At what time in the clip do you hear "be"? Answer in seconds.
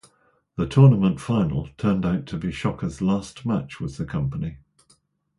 2.37-2.51